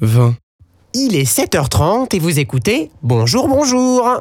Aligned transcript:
20. 0.00 0.34
Il 0.94 1.14
est 1.14 1.30
7h30 1.30 2.16
et 2.16 2.18
vous 2.18 2.38
écoutez 2.38 2.90
Bonjour, 3.02 3.48
bonjour 3.48 4.20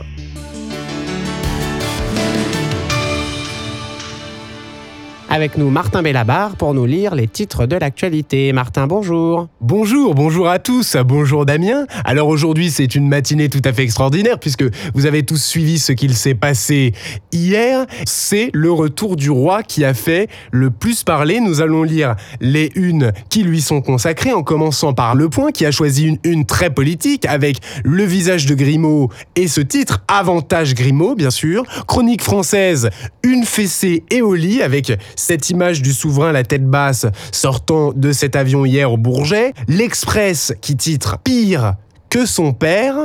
Avec 5.31 5.59
nous 5.59 5.69
Martin 5.69 6.01
Bellabar 6.01 6.55
pour 6.55 6.73
nous 6.73 6.87
lire 6.87 7.13
les 7.13 7.27
titres 7.27 7.67
de 7.67 7.75
l'actualité. 7.75 8.51
Martin, 8.51 8.87
bonjour. 8.87 9.47
Bonjour, 9.61 10.15
bonjour 10.15 10.49
à 10.49 10.57
tous, 10.57 10.97
bonjour 11.05 11.45
Damien. 11.45 11.85
Alors 12.03 12.29
aujourd'hui 12.29 12.71
c'est 12.71 12.95
une 12.95 13.07
matinée 13.07 13.47
tout 13.47 13.61
à 13.63 13.71
fait 13.71 13.83
extraordinaire 13.83 14.39
puisque 14.39 14.63
vous 14.95 15.05
avez 15.05 15.21
tous 15.21 15.39
suivi 15.39 15.77
ce 15.77 15.91
qu'il 15.91 16.15
s'est 16.15 16.33
passé 16.33 16.93
hier. 17.31 17.85
C'est 18.07 18.49
le 18.55 18.71
retour 18.71 19.15
du 19.17 19.29
roi 19.29 19.61
qui 19.61 19.85
a 19.85 19.93
fait 19.93 20.29
le 20.51 20.71
plus 20.71 21.03
parler. 21.03 21.39
Nous 21.41 21.61
allons 21.61 21.83
lire 21.83 22.15
les 22.41 22.71
unes 22.73 23.11
qui 23.29 23.43
lui 23.43 23.61
sont 23.61 23.81
consacrées 23.81 24.33
en 24.33 24.41
commençant 24.41 24.93
par 24.93 25.13
Le 25.13 25.29
Point 25.29 25.51
qui 25.51 25.63
a 25.63 25.71
choisi 25.71 26.07
une 26.07 26.17
une 26.23 26.45
très 26.47 26.71
politique 26.71 27.27
avec 27.27 27.57
le 27.83 28.03
visage 28.03 28.47
de 28.47 28.55
Grimaud 28.55 29.09
et 29.35 29.47
ce 29.47 29.61
titre 29.61 30.03
Avantage 30.07 30.73
Grimaud 30.73 31.13
bien 31.13 31.29
sûr. 31.29 31.65
Chronique 31.87 32.23
française, 32.23 32.89
une 33.21 33.43
fessée 33.43 34.03
et 34.09 34.23
au 34.23 34.33
lit 34.33 34.63
avec 34.63 34.91
cette 35.19 35.49
image 35.49 35.81
du 35.81 35.93
souverain 35.93 36.31
la 36.31 36.43
tête 36.43 36.65
basse 36.65 37.05
sortant 37.31 37.91
de 37.93 38.11
cet 38.11 38.35
avion 38.35 38.65
hier 38.65 38.91
au 38.91 38.97
Bourget, 38.97 39.53
l'Express 39.67 40.53
qui 40.61 40.75
titre 40.75 41.17
Pire 41.23 41.75
que 42.09 42.25
son 42.25 42.53
père, 42.53 42.95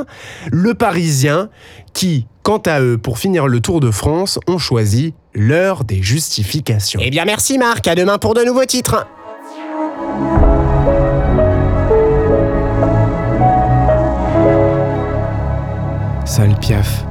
le 0.51 0.73
Parisien 0.73 1.49
qui, 1.93 2.25
quant 2.41 2.61
à 2.65 2.81
eux, 2.81 2.97
pour 2.97 3.19
finir 3.19 3.47
le 3.47 3.59
Tour 3.59 3.79
de 3.79 3.91
France, 3.91 4.39
ont 4.47 4.57
choisi 4.57 5.13
l'heure 5.33 5.83
des 5.83 6.01
justifications. 6.01 6.99
Eh 7.03 7.11
bien 7.11 7.25
merci 7.25 7.57
Marc, 7.57 7.87
à 7.87 7.95
demain 7.95 8.17
pour 8.17 8.33
de 8.33 8.43
nouveaux 8.43 8.65
titres. 8.65 9.05
Sale 16.25 16.55
piaf. 16.59 17.05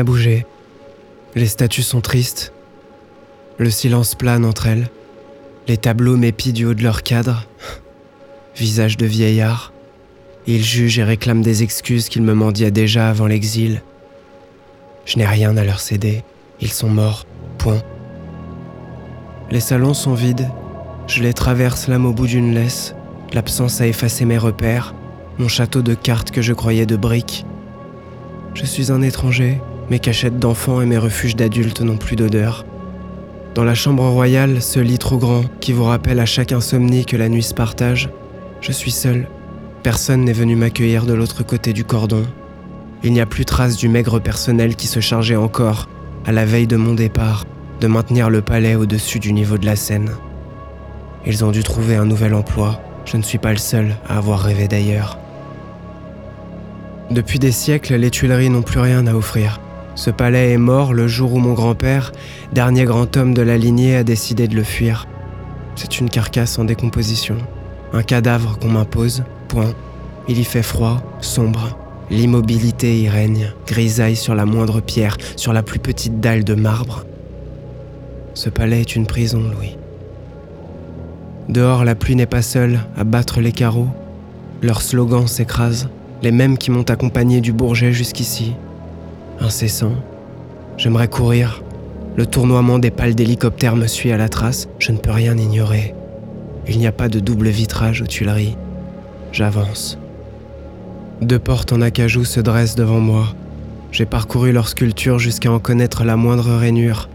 N'a 0.00 0.04
bougé. 0.04 0.46
Les 1.34 1.46
statues 1.46 1.82
sont 1.82 2.00
tristes. 2.00 2.54
Le 3.58 3.68
silence 3.68 4.14
plane 4.14 4.46
entre 4.46 4.66
elles. 4.66 4.88
Les 5.68 5.76
tableaux 5.76 6.16
m'épient 6.16 6.54
du 6.54 6.64
haut 6.64 6.72
de 6.72 6.82
leur 6.82 7.02
cadre. 7.02 7.46
Visage 8.56 8.96
de 8.96 9.04
vieillard. 9.04 9.74
Ils 10.46 10.64
jugent 10.64 11.00
et 11.00 11.04
réclament 11.04 11.42
des 11.42 11.62
excuses 11.62 12.08
qu'ils 12.08 12.22
me 12.22 12.32
mendiaient 12.32 12.70
déjà 12.70 13.10
avant 13.10 13.26
l'exil. 13.26 13.82
Je 15.04 15.18
n'ai 15.18 15.26
rien 15.26 15.54
à 15.58 15.64
leur 15.64 15.80
céder. 15.80 16.24
Ils 16.62 16.72
sont 16.72 16.88
morts. 16.88 17.26
Point. 17.58 17.82
Les 19.50 19.60
salons 19.60 19.92
sont 19.92 20.14
vides. 20.14 20.48
Je 21.08 21.22
les 21.22 21.34
traverse 21.34 21.88
l'âme 21.88 22.06
au 22.06 22.14
bout 22.14 22.26
d'une 22.26 22.54
laisse. 22.54 22.94
L'absence 23.34 23.82
a 23.82 23.86
effacé 23.86 24.24
mes 24.24 24.38
repères. 24.38 24.94
Mon 25.38 25.48
château 25.48 25.82
de 25.82 25.92
cartes 25.92 26.30
que 26.30 26.40
je 26.40 26.54
croyais 26.54 26.86
de 26.86 26.96
briques. 26.96 27.44
Je 28.54 28.64
suis 28.64 28.90
un 28.90 29.02
étranger, 29.02 29.60
mes 29.90 29.98
cachettes 29.98 30.38
d'enfants 30.38 30.80
et 30.80 30.86
mes 30.86 30.98
refuges 30.98 31.36
d'adultes 31.36 31.80
n'ont 31.80 31.96
plus 31.96 32.14
d'odeur. 32.16 32.64
Dans 33.54 33.64
la 33.64 33.74
chambre 33.74 34.04
royale, 34.04 34.62
ce 34.62 34.78
lit 34.78 34.98
trop 34.98 35.18
grand 35.18 35.42
qui 35.60 35.72
vous 35.72 35.84
rappelle 35.84 36.20
à 36.20 36.26
chaque 36.26 36.52
insomnie 36.52 37.04
que 37.04 37.16
la 37.16 37.28
nuit 37.28 37.42
se 37.42 37.52
partage, 37.52 38.08
je 38.60 38.70
suis 38.70 38.92
seul. 38.92 39.26
Personne 39.82 40.24
n'est 40.24 40.32
venu 40.32 40.54
m'accueillir 40.54 41.06
de 41.06 41.12
l'autre 41.12 41.44
côté 41.44 41.72
du 41.72 41.84
cordon. 41.84 42.24
Il 43.02 43.12
n'y 43.12 43.20
a 43.20 43.26
plus 43.26 43.44
trace 43.44 43.76
du 43.76 43.88
maigre 43.88 44.20
personnel 44.20 44.76
qui 44.76 44.86
se 44.86 45.00
chargeait 45.00 45.36
encore, 45.36 45.88
à 46.24 46.32
la 46.32 46.44
veille 46.44 46.68
de 46.68 46.76
mon 46.76 46.94
départ, 46.94 47.44
de 47.80 47.88
maintenir 47.88 48.30
le 48.30 48.42
palais 48.42 48.76
au-dessus 48.76 49.18
du 49.18 49.32
niveau 49.32 49.58
de 49.58 49.66
la 49.66 49.74
Seine. 49.74 50.10
Ils 51.26 51.44
ont 51.44 51.50
dû 51.50 51.64
trouver 51.64 51.96
un 51.96 52.04
nouvel 52.04 52.34
emploi. 52.34 52.80
Je 53.06 53.16
ne 53.16 53.22
suis 53.22 53.38
pas 53.38 53.52
le 53.52 53.58
seul 53.58 53.96
à 54.08 54.18
avoir 54.18 54.40
rêvé 54.40 54.68
d'ailleurs. 54.68 55.18
Depuis 57.10 57.40
des 57.40 57.52
siècles, 57.52 57.96
les 57.96 58.10
Tuileries 58.10 58.50
n'ont 58.50 58.62
plus 58.62 58.78
rien 58.78 59.06
à 59.08 59.14
offrir. 59.14 59.58
Ce 60.00 60.08
palais 60.08 60.52
est 60.52 60.56
mort 60.56 60.94
le 60.94 61.06
jour 61.06 61.34
où 61.34 61.38
mon 61.40 61.52
grand-père, 61.52 62.12
dernier 62.54 62.84
grand 62.84 63.18
homme 63.18 63.34
de 63.34 63.42
la 63.42 63.58
lignée, 63.58 63.96
a 63.96 64.02
décidé 64.02 64.48
de 64.48 64.56
le 64.56 64.62
fuir. 64.62 65.06
C'est 65.76 66.00
une 66.00 66.08
carcasse 66.08 66.58
en 66.58 66.64
décomposition, 66.64 67.36
un 67.92 68.02
cadavre 68.02 68.58
qu'on 68.58 68.70
m'impose, 68.70 69.24
point. 69.48 69.74
Il 70.26 70.38
y 70.38 70.44
fait 70.44 70.62
froid, 70.62 71.02
sombre. 71.20 71.76
L'immobilité 72.08 72.98
y 72.98 73.10
règne, 73.10 73.52
grisaille 73.66 74.16
sur 74.16 74.34
la 74.34 74.46
moindre 74.46 74.80
pierre, 74.80 75.18
sur 75.36 75.52
la 75.52 75.62
plus 75.62 75.80
petite 75.80 76.18
dalle 76.18 76.44
de 76.44 76.54
marbre. 76.54 77.04
Ce 78.32 78.48
palais 78.48 78.80
est 78.80 78.96
une 78.96 79.06
prison, 79.06 79.42
Louis. 79.54 79.76
Dehors, 81.50 81.84
la 81.84 81.94
pluie 81.94 82.16
n'est 82.16 82.24
pas 82.24 82.40
seule 82.40 82.80
à 82.96 83.04
battre 83.04 83.42
les 83.42 83.52
carreaux. 83.52 83.88
Leurs 84.62 84.80
slogans 84.80 85.26
s'écrasent 85.26 85.90
les 86.22 86.32
mêmes 86.32 86.56
qui 86.56 86.70
m'ont 86.70 86.88
accompagné 86.88 87.42
du 87.42 87.52
Bourget 87.52 87.92
jusqu'ici. 87.92 88.54
Incessant. 89.40 89.94
J'aimerais 90.76 91.08
courir. 91.08 91.62
Le 92.16 92.26
tournoiement 92.26 92.78
des 92.78 92.90
pales 92.90 93.14
d'hélicoptère 93.14 93.74
me 93.74 93.86
suit 93.86 94.12
à 94.12 94.18
la 94.18 94.28
trace, 94.28 94.68
je 94.78 94.92
ne 94.92 94.98
peux 94.98 95.10
rien 95.10 95.36
ignorer. 95.36 95.94
Il 96.68 96.78
n'y 96.78 96.86
a 96.86 96.92
pas 96.92 97.08
de 97.08 97.20
double 97.20 97.48
vitrage 97.48 98.02
aux 98.02 98.06
Tuileries. 98.06 98.56
J'avance. 99.32 99.98
Deux 101.22 101.38
portes 101.38 101.72
en 101.72 101.80
acajou 101.80 102.24
se 102.24 102.40
dressent 102.40 102.74
devant 102.74 103.00
moi. 103.00 103.34
J'ai 103.92 104.06
parcouru 104.06 104.52
leurs 104.52 104.68
sculptures 104.68 105.18
jusqu'à 105.18 105.50
en 105.50 105.58
connaître 105.58 106.04
la 106.04 106.16
moindre 106.16 106.54
rainure. 106.56 107.08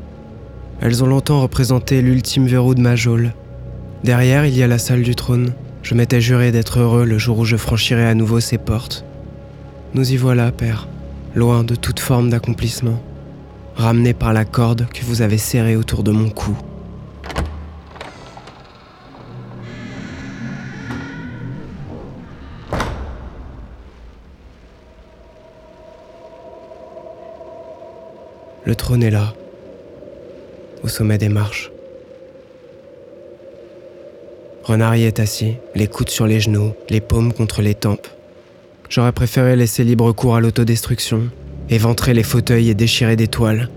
Elles 0.81 1.03
ont 1.03 1.07
longtemps 1.07 1.41
représenté 1.41 2.01
l'ultime 2.01 2.47
verrou 2.47 2.73
de 2.73 2.81
ma 2.81 2.95
geôle. 2.95 3.33
Derrière, 4.03 4.45
il 4.45 4.57
y 4.57 4.63
a 4.63 4.67
la 4.67 4.79
salle 4.79 5.03
du 5.03 5.15
trône. 5.15 5.53
Je 5.83 5.93
m'étais 5.93 6.21
juré 6.21 6.51
d'être 6.51 6.79
heureux 6.79 7.05
le 7.05 7.19
jour 7.19 7.39
où 7.39 7.45
je 7.45 7.55
franchirais 7.55 8.07
à 8.07 8.15
nouveau 8.15 8.39
ces 8.39 8.57
portes. 8.57 9.05
Nous 9.93 10.11
y 10.11 10.17
voilà, 10.17 10.51
Père, 10.51 10.87
loin 11.35 11.65
de 11.65 11.75
toute 11.75 11.99
forme 11.99 12.29
d'accomplissement, 12.29 12.99
ramené 13.75 14.13
par 14.13 14.31
la 14.31 14.45
corde 14.45 14.87
que 14.87 15.03
vous 15.03 15.21
avez 15.21 15.37
serrée 15.37 15.75
autour 15.75 16.01
de 16.01 16.11
mon 16.11 16.29
cou. 16.29 16.57
Le 28.63 28.75
trône 28.75 29.03
est 29.03 29.11
là, 29.11 29.33
au 30.83 30.87
sommet 30.87 31.17
des 31.17 31.29
marches. 31.29 31.69
Renard 34.63 34.95
y 34.95 35.03
est 35.03 35.19
assis, 35.19 35.57
les 35.75 35.87
coudes 35.87 36.09
sur 36.09 36.25
les 36.25 36.39
genoux, 36.39 36.73
les 36.89 37.01
paumes 37.01 37.31
contre 37.33 37.61
les 37.61 37.75
tempes. 37.75 38.07
J'aurais 38.89 39.11
préféré 39.11 39.55
laisser 39.55 39.83
libre 39.83 40.11
cours 40.11 40.35
à 40.35 40.41
l'autodestruction, 40.41 41.29
éventrer 41.69 42.13
les 42.13 42.23
fauteuils 42.23 42.69
et 42.69 42.75
déchirer 42.75 43.15
des 43.15 43.27
toiles. 43.27 43.69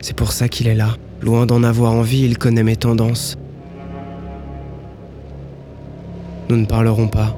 C'est 0.00 0.16
pour 0.16 0.32
ça 0.32 0.48
qu'il 0.48 0.68
est 0.68 0.74
là. 0.74 0.96
Loin 1.20 1.46
d'en 1.46 1.62
avoir 1.62 1.92
envie, 1.92 2.22
il 2.22 2.38
connaît 2.38 2.62
mes 2.62 2.76
tendances. 2.76 3.36
Nous 6.48 6.56
ne 6.56 6.66
parlerons 6.66 7.08
pas. 7.08 7.36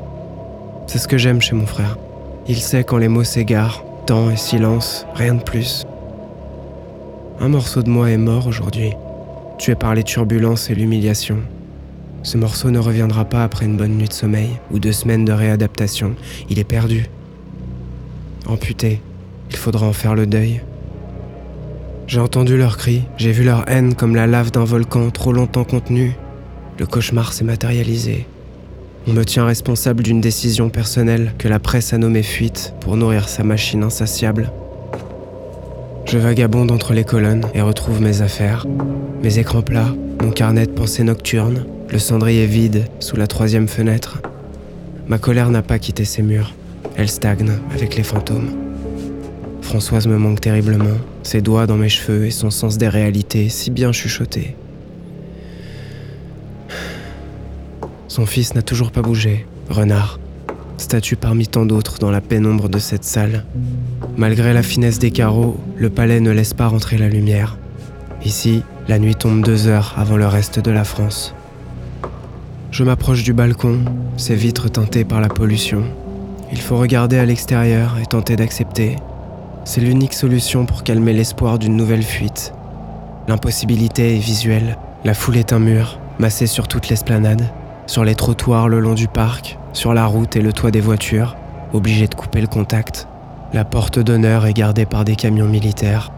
C'est 0.86 0.98
ce 0.98 1.08
que 1.08 1.16
j'aime 1.16 1.40
chez 1.40 1.54
mon 1.54 1.66
frère. 1.66 1.96
Il 2.46 2.56
sait 2.56 2.84
quand 2.84 2.98
les 2.98 3.08
mots 3.08 3.24
s'égarent, 3.24 3.84
temps 4.06 4.30
et 4.30 4.36
silence, 4.36 5.06
rien 5.14 5.34
de 5.34 5.42
plus. 5.42 5.86
Un 7.40 7.48
morceau 7.48 7.82
de 7.82 7.88
moi 7.88 8.10
est 8.10 8.18
mort 8.18 8.46
aujourd'hui, 8.46 8.92
tué 9.58 9.74
par 9.74 9.94
les 9.94 10.02
turbulences 10.02 10.70
et 10.70 10.74
l'humiliation. 10.74 11.38
Ce 12.22 12.36
morceau 12.36 12.70
ne 12.70 12.78
reviendra 12.78 13.24
pas 13.24 13.44
après 13.44 13.66
une 13.66 13.76
bonne 13.76 13.96
nuit 13.96 14.08
de 14.08 14.12
sommeil 14.12 14.50
ou 14.70 14.78
deux 14.78 14.92
semaines 14.92 15.24
de 15.24 15.32
réadaptation. 15.32 16.14
Il 16.50 16.58
est 16.58 16.64
perdu. 16.64 17.06
Amputé, 18.46 19.00
il 19.50 19.56
faudra 19.56 19.86
en 19.86 19.92
faire 19.92 20.14
le 20.14 20.26
deuil. 20.26 20.62
J'ai 22.06 22.20
entendu 22.20 22.56
leurs 22.56 22.78
cris, 22.78 23.02
j'ai 23.18 23.32
vu 23.32 23.44
leur 23.44 23.68
haine 23.70 23.94
comme 23.94 24.16
la 24.16 24.26
lave 24.26 24.50
d'un 24.50 24.64
volcan 24.64 25.10
trop 25.10 25.32
longtemps 25.32 25.64
contenu. 25.64 26.12
Le 26.78 26.86
cauchemar 26.86 27.32
s'est 27.32 27.44
matérialisé. 27.44 28.26
On 29.06 29.12
me 29.12 29.24
tient 29.24 29.44
responsable 29.44 30.02
d'une 30.02 30.20
décision 30.20 30.70
personnelle 30.70 31.32
que 31.38 31.48
la 31.48 31.58
presse 31.58 31.92
a 31.92 31.98
nommée 31.98 32.22
fuite 32.22 32.74
pour 32.80 32.96
nourrir 32.96 33.28
sa 33.28 33.44
machine 33.44 33.82
insatiable. 33.82 34.50
Je 36.08 36.16
vagabonde 36.16 36.70
entre 36.70 36.94
les 36.94 37.04
colonnes 37.04 37.44
et 37.52 37.60
retrouve 37.60 38.00
mes 38.00 38.22
affaires, 38.22 38.66
mes 39.22 39.38
écrans 39.38 39.60
plats, 39.60 39.94
mon 40.22 40.30
carnet 40.30 40.64
de 40.64 40.72
pensées 40.72 41.04
nocturnes, 41.04 41.66
le 41.90 41.98
cendrier 41.98 42.46
vide 42.46 42.86
sous 42.98 43.16
la 43.16 43.26
troisième 43.26 43.68
fenêtre. 43.68 44.22
Ma 45.06 45.18
colère 45.18 45.50
n'a 45.50 45.60
pas 45.60 45.78
quitté 45.78 46.06
ses 46.06 46.22
murs. 46.22 46.54
Elle 46.96 47.10
stagne 47.10 47.52
avec 47.74 47.94
les 47.94 48.02
fantômes. 48.02 48.48
Françoise 49.60 50.06
me 50.06 50.16
manque 50.16 50.40
terriblement, 50.40 50.96
ses 51.22 51.42
doigts 51.42 51.66
dans 51.66 51.76
mes 51.76 51.90
cheveux 51.90 52.24
et 52.24 52.30
son 52.30 52.50
sens 52.50 52.78
des 52.78 52.88
réalités 52.88 53.50
si 53.50 53.70
bien 53.70 53.92
chuchoté. 53.92 54.56
Son 58.08 58.24
fils 58.24 58.54
n'a 58.54 58.62
toujours 58.62 58.92
pas 58.92 59.02
bougé, 59.02 59.44
renard. 59.68 60.18
Statue 60.78 61.16
parmi 61.16 61.46
tant 61.46 61.66
d'autres 61.66 61.98
dans 61.98 62.10
la 62.10 62.20
pénombre 62.20 62.68
de 62.68 62.78
cette 62.78 63.04
salle. 63.04 63.44
Malgré 64.16 64.52
la 64.52 64.62
finesse 64.62 64.98
des 64.98 65.10
carreaux, 65.10 65.58
le 65.76 65.90
palais 65.90 66.20
ne 66.20 66.30
laisse 66.30 66.54
pas 66.54 66.68
rentrer 66.68 66.98
la 66.98 67.08
lumière. 67.08 67.58
Ici, 68.24 68.62
la 68.88 68.98
nuit 68.98 69.14
tombe 69.14 69.44
deux 69.44 69.66
heures 69.66 69.94
avant 69.96 70.16
le 70.16 70.26
reste 70.26 70.60
de 70.60 70.70
la 70.70 70.84
France. 70.84 71.34
Je 72.70 72.84
m'approche 72.84 73.22
du 73.22 73.32
balcon, 73.32 73.80
ses 74.16 74.34
vitres 74.34 74.70
teintées 74.70 75.04
par 75.04 75.20
la 75.20 75.28
pollution. 75.28 75.84
Il 76.52 76.60
faut 76.60 76.76
regarder 76.76 77.18
à 77.18 77.24
l'extérieur 77.24 77.96
et 78.00 78.06
tenter 78.06 78.36
d'accepter. 78.36 78.96
C'est 79.64 79.80
l'unique 79.80 80.14
solution 80.14 80.64
pour 80.64 80.82
calmer 80.82 81.12
l'espoir 81.12 81.58
d'une 81.58 81.76
nouvelle 81.76 82.02
fuite. 82.02 82.52
L'impossibilité 83.26 84.16
est 84.16 84.20
visuelle. 84.20 84.78
La 85.04 85.14
foule 85.14 85.36
est 85.36 85.52
un 85.52 85.58
mur, 85.58 85.98
massé 86.18 86.46
sur 86.46 86.66
toute 86.68 86.88
l'esplanade, 86.88 87.42
sur 87.88 88.04
les 88.04 88.14
trottoirs 88.14 88.68
le 88.68 88.78
long 88.78 88.94
du 88.94 89.08
parc, 89.08 89.58
sur 89.72 89.94
la 89.94 90.06
route 90.06 90.36
et 90.36 90.42
le 90.42 90.52
toit 90.52 90.70
des 90.70 90.80
voitures, 90.80 91.36
obligé 91.72 92.06
de 92.06 92.14
couper 92.14 92.40
le 92.40 92.46
contact. 92.46 93.08
La 93.54 93.64
porte 93.64 93.98
d'honneur 93.98 94.44
est 94.46 94.52
gardée 94.52 94.84
par 94.84 95.04
des 95.04 95.16
camions 95.16 95.46
militaires. 95.46 96.12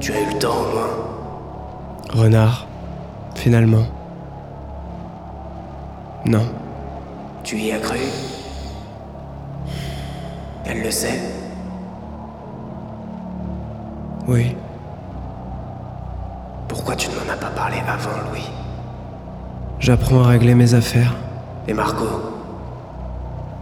Tu 0.00 0.12
as 0.12 0.20
eu 0.22 0.32
le 0.32 0.38
temps 0.38 0.54
au 0.56 0.72
moins 0.72 2.24
Renard, 2.24 2.66
finalement. 3.34 3.84
Non. 6.24 6.46
Tu 7.44 7.58
y 7.58 7.70
as 7.70 7.78
cru? 7.78 7.98
Elle 10.64 10.82
le 10.82 10.90
sait 10.90 11.20
Oui. 14.26 14.56
Pourquoi 16.68 16.96
tu 16.96 17.08
ne 17.10 17.14
m'en 17.14 17.32
as 17.32 17.36
pas 17.36 17.50
parlé 17.50 17.76
avant, 17.86 18.30
Louis? 18.30 18.48
J'apprends 19.80 20.24
à 20.24 20.28
régler 20.28 20.54
mes 20.54 20.74
affaires. 20.74 21.14
Et 21.68 21.72
Marco 21.72 22.04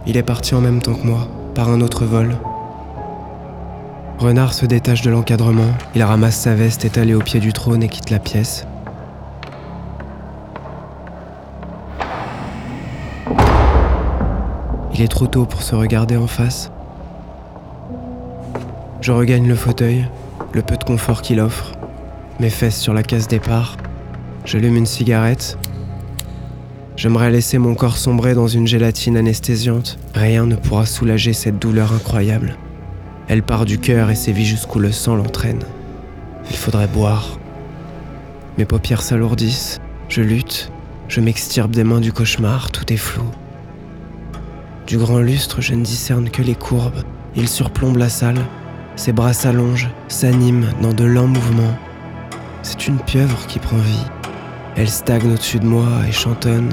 Il 0.07 0.17
est 0.17 0.23
parti 0.23 0.55
en 0.55 0.61
même 0.61 0.81
temps 0.81 0.95
que 0.95 1.05
moi, 1.05 1.27
par 1.53 1.69
un 1.69 1.79
autre 1.79 2.05
vol. 2.05 2.35
Renard 4.17 4.53
se 4.53 4.65
détache 4.65 5.03
de 5.03 5.11
l'encadrement, 5.11 5.71
il 5.93 6.01
ramasse 6.01 6.37
sa 6.37 6.55
veste 6.55 6.85
étalée 6.85 7.13
au 7.13 7.19
pied 7.19 7.39
du 7.39 7.53
trône 7.53 7.83
et 7.83 7.87
quitte 7.87 8.09
la 8.09 8.17
pièce. 8.17 8.65
Il 14.95 15.03
est 15.03 15.07
trop 15.07 15.27
tôt 15.27 15.45
pour 15.45 15.61
se 15.61 15.75
regarder 15.75 16.17
en 16.17 16.25
face. 16.25 16.71
Je 19.01 19.11
regagne 19.11 19.47
le 19.47 19.53
fauteuil, 19.53 20.07
le 20.53 20.63
peu 20.63 20.77
de 20.77 20.83
confort 20.83 21.21
qu'il 21.21 21.39
offre, 21.39 21.73
mes 22.39 22.49
fesses 22.49 22.79
sur 22.79 22.95
la 22.95 23.03
case 23.03 23.27
départ. 23.27 23.77
J'allume 24.45 24.77
une 24.77 24.87
cigarette. 24.87 25.59
J'aimerais 26.97 27.29
laisser 27.29 27.59
mon 27.59 27.75
corps 27.75 27.95
sombrer 27.95 28.33
dans 28.33 28.47
une 28.47 28.65
gélatine 28.65 29.17
anesthésiante. 29.17 29.99
Rien 30.15 30.47
ne 30.47 30.55
pourra 30.55 30.87
soulager 30.87 31.31
cette 31.31 31.59
douleur 31.59 31.93
incroyable. 31.93 32.57
Elle 33.27 33.43
part 33.43 33.65
du 33.65 33.77
cœur 33.77 34.09
et 34.09 34.15
sévit 34.15 34.45
jusqu'où 34.45 34.79
le 34.79 34.91
sang 34.91 35.15
l'entraîne. 35.15 35.61
Il 36.49 36.57
faudrait 36.57 36.87
boire. 36.87 37.37
Mes 38.57 38.65
paupières 38.65 39.03
s'alourdissent. 39.03 39.79
Je 40.09 40.23
lutte. 40.23 40.71
Je 41.07 41.21
m'extirpe 41.21 41.69
des 41.69 41.83
mains 41.83 42.01
du 42.01 42.11
cauchemar. 42.11 42.71
Tout 42.71 42.91
est 42.91 42.97
flou. 42.97 43.25
Du 44.87 44.97
grand 44.97 45.19
lustre, 45.19 45.61
je 45.61 45.75
ne 45.75 45.83
discerne 45.83 46.31
que 46.31 46.41
les 46.41 46.55
courbes. 46.55 47.03
Il 47.35 47.47
surplombe 47.47 47.97
la 47.97 48.09
salle. 48.09 48.39
Ses 48.95 49.13
bras 49.13 49.33
s'allongent, 49.33 49.91
s'animent 50.07 50.71
dans 50.81 50.93
de 50.93 51.03
lents 51.03 51.27
mouvements. 51.27 51.77
C'est 52.63 52.87
une 52.87 52.97
pieuvre 52.97 53.45
qui 53.45 53.59
prend 53.59 53.77
vie. 53.77 54.05
Elle 54.79 54.89
stagne 54.89 55.31
au-dessus 55.31 55.57
de 55.57 55.65
moi 55.65 55.87
et 56.07 56.11
chantonne. 56.11 56.69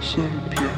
Sale 0.00 0.22
pieuvre, 0.50 0.70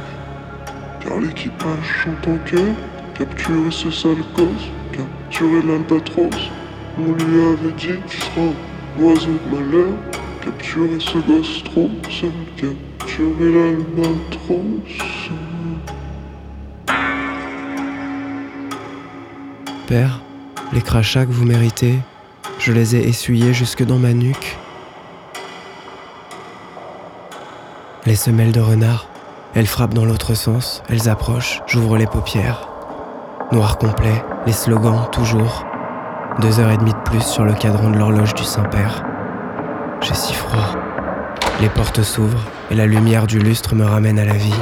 car 1.00 1.20
l'équipage 1.20 1.66
chante 2.02 2.28
en 2.28 2.38
chœur, 2.48 2.74
capturer 3.14 3.70
ce 3.70 3.90
sale 3.90 4.24
gosse, 4.34 4.70
capturer 4.90 5.60
l'albatros. 5.60 6.50
On 6.98 7.12
lui 7.12 7.42
avait 7.42 7.72
dit 7.76 8.00
tu 8.08 8.16
seras 8.16 8.54
oiseau 8.98 9.38
de 9.50 9.54
malheur, 9.54 9.92
capturer 10.42 10.98
ce 10.98 11.18
gosse 11.18 11.62
trop 11.64 11.90
seul, 12.08 12.30
capturer 12.56 13.52
l'albatros. 13.52 14.80
Père, 19.86 20.22
les 20.72 20.80
crachats 20.80 21.26
que 21.26 21.32
vous 21.32 21.44
méritez, 21.44 21.98
je 22.58 22.72
les 22.72 22.96
ai 22.96 23.06
essuyés 23.06 23.52
jusque 23.52 23.84
dans 23.84 23.98
ma 23.98 24.14
nuque. 24.14 24.56
Les 28.06 28.14
semelles 28.16 28.52
de 28.52 28.60
renard, 28.60 29.08
elles 29.54 29.66
frappent 29.66 29.92
dans 29.92 30.06
l'autre 30.06 30.34
sens, 30.34 30.82
elles 30.88 31.10
approchent, 31.10 31.60
j'ouvre 31.66 31.98
les 31.98 32.06
paupières. 32.06 32.66
Noir 33.52 33.76
complet, 33.76 34.24
les 34.46 34.52
slogans 34.52 35.10
toujours. 35.12 35.66
Deux 36.40 36.60
heures 36.60 36.70
et 36.70 36.78
demie 36.78 36.94
de 36.94 37.02
plus 37.04 37.20
sur 37.20 37.44
le 37.44 37.52
cadran 37.52 37.90
de 37.90 37.98
l'horloge 37.98 38.32
du 38.34 38.44
Saint-Père. 38.44 39.04
J'ai 40.00 40.14
si 40.14 40.32
froid. 40.32 40.76
Les 41.60 41.68
portes 41.68 42.02
s'ouvrent 42.02 42.46
et 42.70 42.74
la 42.74 42.86
lumière 42.86 43.26
du 43.26 43.38
lustre 43.38 43.74
me 43.74 43.84
ramène 43.84 44.18
à 44.18 44.24
la 44.24 44.34
vie. 44.34 44.54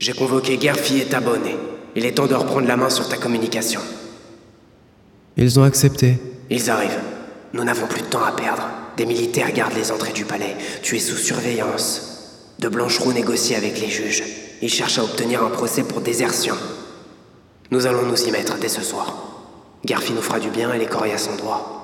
J'ai 0.00 0.14
convoqué 0.14 0.58
Gerfi 0.60 0.98
et 0.98 1.04
Tabonnet. 1.04 1.56
Il 1.94 2.04
est 2.04 2.12
temps 2.12 2.26
de 2.26 2.34
reprendre 2.34 2.66
la 2.66 2.76
main 2.76 2.90
sur 2.90 3.08
ta 3.08 3.16
communication. 3.16 3.80
Ils 5.36 5.60
ont 5.60 5.62
accepté. 5.62 6.18
Ils 6.50 6.68
arrivent. 6.68 7.11
Nous 7.52 7.64
n'avons 7.64 7.86
plus 7.86 8.02
de 8.02 8.06
temps 8.06 8.24
à 8.24 8.32
perdre. 8.32 8.68
Des 8.96 9.06
militaires 9.06 9.52
gardent 9.52 9.74
les 9.74 9.92
entrées 9.92 10.12
du 10.12 10.24
palais. 10.24 10.56
Tu 10.82 10.96
es 10.96 11.00
sous 11.00 11.16
surveillance. 11.16 12.54
De 12.58 12.68
Blancheroux 12.68 13.12
négocie 13.12 13.54
avec 13.54 13.80
les 13.80 13.88
juges. 13.88 14.22
Ils 14.62 14.70
cherchent 14.70 14.98
à 14.98 15.04
obtenir 15.04 15.42
un 15.42 15.50
procès 15.50 15.82
pour 15.82 16.00
désertion. 16.00 16.54
Nous 17.70 17.86
allons 17.86 18.06
nous 18.06 18.22
y 18.22 18.30
mettre 18.30 18.58
dès 18.58 18.68
ce 18.68 18.82
soir. 18.82 19.14
Garfi 19.84 20.12
nous 20.12 20.22
fera 20.22 20.38
du 20.40 20.50
bien 20.50 20.72
et 20.72 20.78
les 20.78 20.86
coriaces 20.86 21.24
sont 21.24 21.36
droits. 21.36 21.78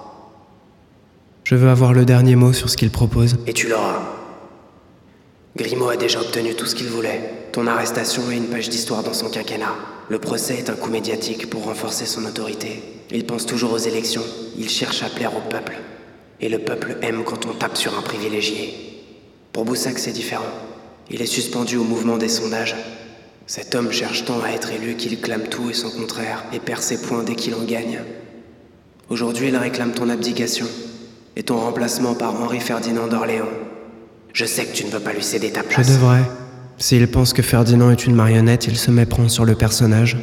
Je 1.45 1.55
veux 1.55 1.69
avoir 1.69 1.93
le 1.93 2.05
dernier 2.05 2.37
mot 2.37 2.53
sur 2.53 2.71
ce 2.71 2.77
qu'il 2.77 2.91
propose. 2.91 3.37
Et 3.47 3.53
tu 3.53 3.69
l'auras. 3.69 4.03
Grimaud 5.57 5.89
a 5.89 5.97
déjà 5.97 6.21
obtenu 6.21 6.55
tout 6.55 6.67
ce 6.67 6.75
qu'il 6.75 6.89
voulait. 6.89 7.49
Ton 7.53 7.67
arrestation 7.67 8.31
et 8.31 8.37
une 8.37 8.49
page 8.49 8.69
d'histoire 8.69 9.03
dans 9.03 9.15
son 9.15 9.29
quinquennat. 9.29 9.75
Le 10.09 10.19
procès 10.19 10.57
est 10.57 10.71
un 10.71 10.75
coup 10.75 10.91
médiatique 10.91 11.51
pour 11.51 11.65
renforcer 11.65 12.07
son 12.07 12.25
autorité. 12.25 12.98
Il 13.11 13.25
pense 13.25 13.47
toujours 13.47 13.73
aux 13.73 13.79
élections. 13.79 14.23
Il 14.59 14.69
cherche 14.69 15.03
à 15.03 15.09
plaire 15.09 15.37
au 15.37 15.41
peuple. 15.49 15.79
Et 16.41 16.49
le 16.49 16.59
peuple 16.59 16.99
aime 17.03 17.25
quand 17.25 17.47
on 17.47 17.55
tape 17.55 17.77
sur 17.77 17.97
un 17.99 18.03
privilégié. 18.03 18.75
Pour 19.53 19.65
Boussac, 19.65 19.99
c'est 19.99 20.13
différent. 20.13 20.45
Il 21.11 21.23
est 21.23 21.27
suspendu 21.27 21.77
au 21.77 21.85
mouvement 21.85 22.19
des 22.19 22.29
sondages. 22.29 22.77
Cet 23.47 23.75
homme 23.75 23.91
cherche 23.93 24.27
tant 24.27 24.43
à 24.43 24.51
être 24.51 24.71
élu 24.73 24.95
qu'il 24.95 25.21
clame 25.21 25.45
tout 25.49 25.71
et 25.71 25.75
son 25.75 25.91
contraire, 25.91 26.45
et 26.53 26.61
perd 26.61 26.83
ses 26.83 27.01
points 27.01 27.25
dès 27.25 27.35
qu'il 27.35 27.55
en 27.55 27.65
gagne. 27.65 28.01
Aujourd'hui, 29.09 29.49
il 29.49 29.57
réclame 29.57 29.93
ton 29.93 30.11
abdication 30.11 30.67
et 31.35 31.43
ton 31.43 31.59
remplacement 31.59 32.15
par 32.15 32.39
Henri 32.41 32.61
Ferdinand 32.61 33.07
d'Orléans. 33.07 33.49
Je 34.35 34.45
sais 34.45 34.67
que 34.67 34.75
tu 34.75 34.85
ne 34.85 34.91
veux 34.91 35.01
pas 35.01 35.15
lui 35.15 35.23
céder 35.23 35.51
ta 35.51 35.63
place. 35.63 35.89
Je 35.89 35.93
devrais. 35.95 36.23
S'il 36.77 37.09
pense 37.09 37.33
que 37.33 37.41
Ferdinand 37.41 37.91
est 37.91 38.07
une 38.07 38.15
marionnette, 38.15 38.67
il 38.67 38.77
se 38.77 38.91
méprend 38.91 39.29
sur 39.29 39.47
le 39.47 39.55
personnage. 39.55 40.19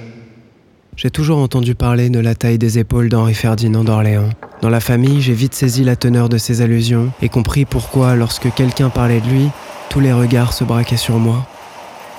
J'ai 0.98 1.10
toujours 1.10 1.40
entendu 1.40 1.76
parler 1.76 2.10
de 2.10 2.20
la 2.20 2.36
taille 2.36 2.58
des 2.58 2.80
épaules 2.80 3.10
d'Henri 3.10 3.34
Ferdinand 3.34 3.84
d'Orléans. 3.84 4.30
Dans 4.62 4.70
la 4.70 4.80
famille, 4.80 5.22
j'ai 5.22 5.34
vite 5.34 5.54
saisi 5.54 5.84
la 5.84 5.98
teneur 5.98 6.30
de 6.30 6.38
ses 6.38 6.62
allusions 6.62 7.12
et 7.22 7.28
compris 7.28 7.66
pourquoi, 7.66 8.16
lorsque 8.16 8.54
quelqu'un 8.54 8.90
parlait 8.90 9.20
de 9.20 9.28
lui, 9.28 9.50
tous 9.90 10.00
les 10.00 10.14
regards 10.14 10.54
se 10.54 10.64
braquaient 10.64 10.96
sur 10.96 11.20
moi. 11.20 11.46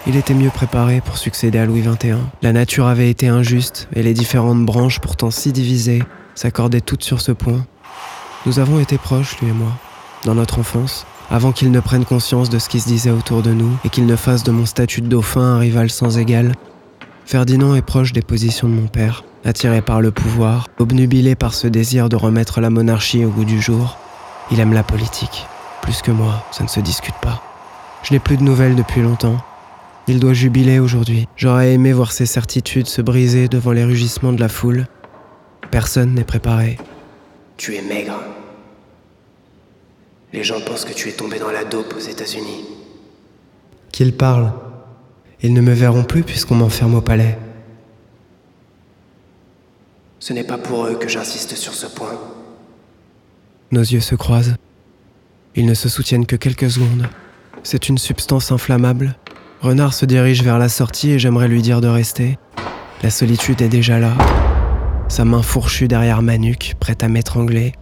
Il 0.07 0.15
était 0.15 0.35
mieux 0.35 0.51
préparé 0.51 1.01
pour 1.01 1.17
succéder 1.17 1.59
à 1.59 1.65
Louis 1.65 1.81
XXI. 1.81 2.21
La 2.43 2.53
nature 2.53 2.87
avait 2.87 3.09
été 3.09 3.29
injuste 3.29 3.89
et 3.97 4.03
les 4.03 4.13
différentes 4.13 4.67
branches, 4.67 5.01
pourtant 5.01 5.31
si 5.31 5.53
divisées, 5.53 6.03
s'accordaient 6.35 6.83
toutes 6.83 7.03
sur 7.03 7.23
ce 7.23 7.33
point. 7.33 7.65
Nous 8.45 8.59
avons 8.59 8.79
été 8.79 8.99
proches, 8.99 9.41
lui 9.41 9.49
et 9.49 9.55
moi, 9.55 9.73
dans 10.27 10.35
notre 10.35 10.59
enfance, 10.59 11.07
avant 11.31 11.51
qu'il 11.51 11.71
ne 11.71 11.81
prenne 11.81 12.05
conscience 12.05 12.51
de 12.51 12.59
ce 12.59 12.69
qui 12.69 12.81
se 12.81 12.89
disait 12.89 13.11
autour 13.11 13.41
de 13.43 13.53
nous 13.53 13.75
et 13.87 13.89
qu'il 13.89 14.05
ne 14.05 14.17
fasse 14.17 14.45
de 14.45 14.53
mon 14.53 14.67
statut 14.67 15.01
de 15.01 15.09
dauphin 15.09 15.41
un 15.41 15.59
rival 15.59 15.89
sans 15.89 16.19
égal. 16.19 16.53
Ferdinand 17.27 17.75
est 17.75 17.83
proche 17.83 18.13
des 18.13 18.23
positions 18.23 18.69
de 18.69 18.75
mon 18.75 18.87
père, 18.87 19.25
attiré 19.45 19.83
par 19.83 20.01
le 20.01 20.13
pouvoir, 20.13 20.69
obnubilé 20.79 21.35
par 21.35 21.55
ce 21.55 21.67
désir 21.67 22.09
de 22.09 22.15
remettre 22.15 22.61
la 22.61 22.71
monarchie 22.71 23.25
au 23.25 23.31
goût 23.31 23.45
du 23.45 23.61
jour. 23.61 23.99
Il 24.53 24.61
aime 24.61 24.73
la 24.73 24.85
politique, 24.85 25.45
plus 25.83 26.03
que 26.03 26.13
moi, 26.13 26.47
ça 26.53 26.63
ne 26.63 26.69
se 26.69 26.79
discute 26.79 27.17
pas. 27.21 27.43
Je 28.05 28.13
n'ai 28.13 28.21
plus 28.21 28.37
de 28.37 28.45
nouvelles 28.45 28.77
depuis 28.77 29.03
longtemps. 29.03 29.39
Il 30.07 30.21
doit 30.21 30.35
jubiler 30.35 30.79
aujourd'hui. 30.79 31.27
J'aurais 31.35 31.73
aimé 31.73 31.93
voir 31.93 32.13
ses 32.13 32.27
certitudes 32.27 32.87
se 32.87 33.03
briser 33.03 33.49
devant 33.49 33.73
les 33.73 33.85
rugissements 33.85 34.33
de 34.33 34.41
la 34.41 34.49
foule. 34.49 34.87
Personne 35.73 36.15
n'est 36.15 36.23
préparé. 36.23 36.79
Tu 37.57 37.75
es 37.75 37.83
maigre. 37.83 38.21
Les 40.33 40.45
gens 40.45 40.61
pensent 40.61 40.85
que 40.85 40.95
tu 40.95 41.09
es 41.09 41.13
tombé 41.13 41.41
dans 41.41 41.51
la 41.51 41.65
dope 41.65 41.93
aux 41.97 42.01
États-Unis. 42.01 42.67
Qu'ils 43.91 44.17
parlent. 44.17 44.53
Ils 45.43 45.53
ne 45.53 45.61
me 45.61 45.73
verront 45.73 46.05
plus 46.05 46.23
puisqu'on 46.23 46.55
m'enferme 46.55 46.95
au 46.95 47.01
palais. 47.01 47.39
Ce 50.19 50.33
n'est 50.33 50.45
pas 50.45 50.59
pour 50.59 50.87
eux 50.87 50.97
que 50.97 51.09
j'insiste 51.09 51.55
sur 51.57 51.75
ce 51.75 51.87
point. 51.87 52.19
Nos 53.71 53.83
yeux 53.83 54.01
se 54.01 54.15
croisent. 54.15 54.57
Ils 55.55 55.67
ne 55.67 55.75
se 55.75 55.89
soutiennent 55.89 56.27
que 56.27 56.37
quelques 56.37 56.71
secondes. 56.71 57.09
C'est 57.63 57.89
une 57.89 57.99
substance 57.99 58.53
inflammable. 58.53 59.17
Renard 59.61 59.95
se 59.95 60.07
dirige 60.07 60.43
vers 60.43 60.59
la 60.59 60.69
sortie 60.69 61.13
et 61.13 61.19
j'aimerais 61.19 61.49
lui 61.49 61.63
dire 61.63 61.81
de 61.81 61.89
rester. 61.89 62.39
La 63.03 63.11
solitude 63.11 63.61
est 63.63 63.69
déjà 63.69 63.99
là. 63.99 64.15
Sa 65.09 65.25
main 65.25 65.43
fourchue 65.43 65.89
derrière 65.89 66.23
ma 66.23 66.39
nuque, 66.39 66.75
prête 66.81 67.03
à 67.03 67.09
m'étrangler. 67.09 67.73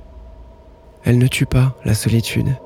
Elle 1.05 1.19
ne 1.19 1.27
tue 1.27 1.47
pas, 1.47 1.77
la 1.85 1.95
solitude. 1.95 2.57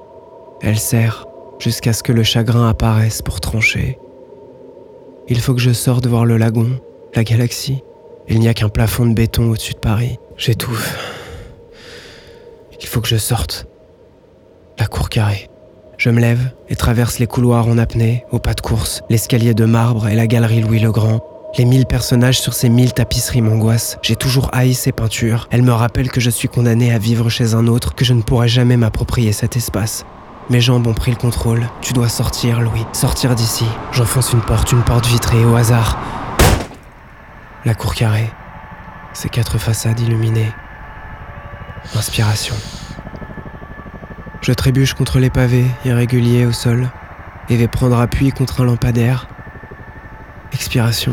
Elle 0.63 0.79
serre 0.79 1.27
jusqu'à 1.59 1.93
ce 1.93 2.03
que 2.03 2.13
le 2.13 2.23
chagrin 2.23 2.69
apparaisse 2.69 3.23
pour 3.23 3.41
trancher. 3.41 3.99
Il 5.31 5.41
faut 5.41 5.53
que 5.53 5.61
je 5.61 5.73
sorte 5.73 6.07
voir 6.07 6.25
le 6.25 6.39
lagon, 6.39 6.81
la 7.15 7.23
galaxie. 7.23 7.83
Il 8.29 8.41
n'y 8.41 8.49
a 8.49 8.55
qu'un 8.55 8.71
plafond 8.71 9.05
de 9.05 9.13
béton 9.13 9.51
au-dessus 9.51 9.75
de 9.75 9.79
Paris. 9.79 10.19
J'étouffe. 10.39 10.97
Il 12.81 12.87
faut 12.87 13.03
que 13.03 13.09
je 13.09 13.17
sorte. 13.17 13.67
La 14.79 14.87
cour 14.87 15.11
carrée. 15.11 15.51
Je 15.99 16.09
me 16.09 16.21
lève 16.21 16.53
et 16.71 16.77
traverse 16.77 17.19
les 17.19 17.27
couloirs 17.27 17.69
en 17.69 17.77
apnée, 17.77 18.25
au 18.31 18.39
pas 18.39 18.55
de 18.55 18.63
course, 18.63 19.03
l'escalier 19.11 19.53
de 19.53 19.67
marbre 19.67 20.09
et 20.09 20.15
la 20.15 20.27
galerie 20.27 20.63
Louis 20.63 20.79
le 20.79 20.93
Grand. 20.93 21.21
Les 21.59 21.67
mille 21.67 21.87
personnages 21.87 22.41
sur 22.41 22.55
ces 22.55 22.71
mille 22.71 22.95
tapisseries 22.95 23.43
m'angoissent. 23.43 23.99
J'ai 24.03 24.17
toujours 24.17 24.49
haï 24.53 24.73
ces 24.73 24.93
peintures. 24.93 25.49
Elles 25.51 25.63
me 25.63 25.73
rappellent 25.73 26.11
que 26.11 26.21
je 26.21 26.31
suis 26.31 26.49
condamné 26.49 26.93
à 26.93 26.99
vivre 26.99 27.29
chez 27.29 27.55
un 27.55 27.67
autre, 27.67 27.95
que 27.95 28.05
je 28.05 28.15
ne 28.15 28.23
pourrai 28.23 28.49
jamais 28.49 28.77
m'approprier 28.77 29.33
cet 29.33 29.57
espace. 29.57 30.05
Mes 30.51 30.63
jambes 30.63 30.87
ont 30.87 30.95
pris 30.95 31.11
le 31.11 31.19
contrôle. 31.19 31.69
Tu 31.83 31.93
dois 31.93 32.09
sortir, 32.09 32.63
Louis. 32.63 32.87
Sortir 32.95 33.35
d'ici. 33.35 33.67
J'enfonce 33.93 34.33
une 34.33 34.41
porte, 34.41 34.73
une 34.73 34.83
porte 34.83 35.07
vitrée 35.07 35.45
au 35.45 35.55
hasard. 35.57 35.99
La 37.67 37.75
cour 37.75 37.95
carrée. 37.95 38.31
Ces 39.13 39.29
quatre 39.29 39.59
façades 39.59 40.01
illuminées. 40.01 40.51
Inspiration. 41.95 42.55
Je 44.41 44.53
trébuche 44.55 44.95
contre 44.95 45.19
les 45.19 45.29
pavés, 45.29 45.67
irréguliers 45.85 46.47
au 46.47 46.53
sol, 46.53 46.89
et 47.51 47.57
vais 47.57 47.69
prendre 47.69 48.01
appui 48.01 48.31
contre 48.31 48.63
un 48.63 48.65
lampadaire. 48.65 49.27
Expiration. 50.55 51.13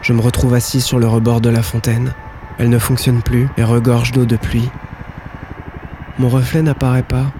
Je 0.00 0.14
me 0.14 0.22
retrouve 0.22 0.54
assis 0.54 0.80
sur 0.80 0.98
le 0.98 1.06
rebord 1.06 1.42
de 1.42 1.50
la 1.50 1.62
fontaine. 1.62 2.14
Elle 2.58 2.70
ne 2.70 2.78
fonctionne 2.78 3.20
plus 3.20 3.48
et 3.58 3.64
regorge 3.64 4.12
d'eau 4.12 4.24
de 4.24 4.36
pluie. 4.36 4.70
Mon 6.16 6.28
reflet 6.28 6.62
n'apparaît 6.62 7.02
pas. 7.02 7.32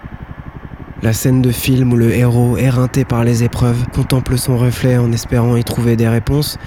La 1.01 1.13
scène 1.13 1.43
de 1.43 1.53
film 1.53 1.93
où 1.93 1.97
le 1.97 2.13
héros, 2.13 2.57
éreinté 2.57 3.05
par 3.05 3.23
les 3.23 3.45
épreuves, 3.45 3.87
contemple 3.95 4.37
son 4.37 4.57
reflet 4.57 4.99
en 4.99 5.13
espérant 5.13 5.55
y 5.55 5.63
trouver 5.63 5.95
des 5.95 6.09
réponses, 6.09 6.59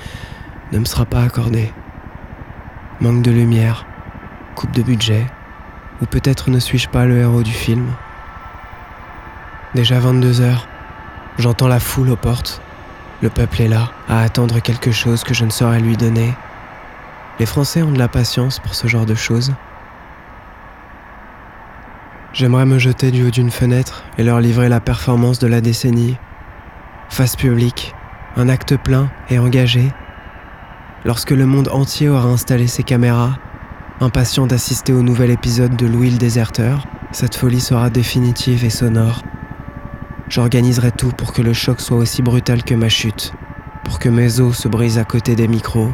ne 0.71 0.79
me 0.79 0.85
sera 0.85 1.03
pas 1.03 1.21
accordée. 1.21 1.73
Manque 3.01 3.23
de 3.23 3.31
lumière, 3.31 3.85
coupe 4.55 4.71
de 4.71 4.83
budget, 4.83 5.25
ou 6.01 6.05
peut-être 6.05 6.49
ne 6.49 6.59
suis-je 6.59 6.87
pas 6.87 7.05
le 7.05 7.17
héros 7.17 7.43
du 7.43 7.51
film. 7.51 7.87
Déjà 9.75 9.99
22 9.99 10.39
heures, 10.39 10.65
j'entends 11.37 11.67
la 11.67 11.81
foule 11.81 12.09
aux 12.09 12.15
portes. 12.15 12.61
Le 13.21 13.29
peuple 13.29 13.63
est 13.63 13.67
là, 13.67 13.91
à 14.07 14.21
attendre 14.21 14.61
quelque 14.61 14.91
chose 14.91 15.25
que 15.25 15.33
je 15.33 15.43
ne 15.43 15.49
saurais 15.49 15.81
lui 15.81 15.97
donner. 15.97 16.33
Les 17.39 17.45
Français 17.45 17.81
ont 17.81 17.91
de 17.91 17.99
la 17.99 18.07
patience 18.07 18.59
pour 18.59 18.75
ce 18.75 18.87
genre 18.87 19.05
de 19.05 19.15
choses. 19.15 19.53
J'aimerais 22.33 22.65
me 22.65 22.77
jeter 22.77 23.11
du 23.11 23.25
haut 23.25 23.31
d'une 23.31 23.51
fenêtre 23.51 24.03
et 24.17 24.23
leur 24.23 24.39
livrer 24.41 24.69
la 24.69 24.79
performance 24.79 25.39
de 25.39 25.47
la 25.47 25.61
décennie. 25.61 26.17
Face 27.09 27.35
publique, 27.35 27.95
un 28.35 28.49
acte 28.49 28.75
plein 28.77 29.09
et 29.29 29.39
engagé. 29.39 29.91
Lorsque 31.05 31.31
le 31.31 31.45
monde 31.45 31.69
entier 31.69 32.09
aura 32.09 32.27
installé 32.27 32.67
ses 32.67 32.83
caméras, 32.83 33.37
impatient 34.01 34.45
d'assister 34.45 34.93
au 34.93 35.01
nouvel 35.01 35.31
épisode 35.31 35.75
de 35.75 35.87
Louis 35.87 36.11
le 36.11 36.17
déserteur, 36.17 36.85
cette 37.11 37.35
folie 37.35 37.61
sera 37.61 37.89
définitive 37.89 38.65
et 38.65 38.69
sonore. 38.69 39.23
J'organiserai 40.27 40.91
tout 40.91 41.11
pour 41.11 41.31
que 41.31 41.41
le 41.41 41.53
choc 41.53 41.79
soit 41.79 41.97
aussi 41.97 42.21
brutal 42.21 42.63
que 42.63 42.75
ma 42.75 42.89
chute, 42.89 43.33
pour 43.85 43.99
que 43.99 44.09
mes 44.09 44.41
os 44.41 44.55
se 44.55 44.67
brisent 44.67 44.99
à 44.99 45.05
côté 45.05 45.35
des 45.35 45.47
micros, 45.47 45.93